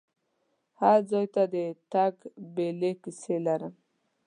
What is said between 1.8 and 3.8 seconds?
تګ بیلې کیسې لرم.